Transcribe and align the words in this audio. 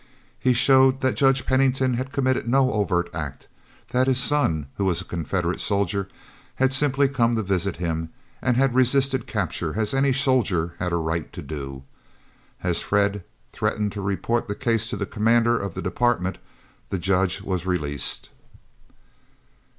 He 0.39 0.53
showed 0.53 1.01
that 1.01 1.15
Judge 1.15 1.45
Pennington 1.45 1.93
had 1.93 2.11
committed 2.11 2.47
no 2.47 2.73
overt 2.73 3.07
act; 3.13 3.47
that 3.89 4.07
his 4.07 4.17
son, 4.17 4.65
who 4.77 4.85
was 4.85 4.99
a 4.99 5.05
Confederate 5.05 5.59
soldier, 5.59 6.07
had 6.55 6.73
simply 6.73 7.07
come 7.07 7.35
to 7.35 7.43
visit 7.43 7.75
him, 7.75 8.09
and 8.41 8.57
had 8.57 8.73
resisted 8.73 9.27
capture, 9.27 9.79
as 9.79 9.93
any 9.93 10.11
soldier 10.11 10.73
had 10.79 10.91
a 10.91 10.95
right 10.95 11.31
to 11.33 11.43
do. 11.43 11.83
As 12.63 12.81
Fred 12.81 13.23
threatened 13.51 13.91
to 13.91 14.01
report 14.01 14.47
the 14.47 14.55
case 14.55 14.89
to 14.89 14.97
the 14.97 15.05
commander 15.05 15.55
of 15.59 15.75
the 15.75 15.83
Department, 15.83 16.39
the 16.89 16.97
Judge 16.97 17.43
was 17.43 17.67
released. 17.67 18.29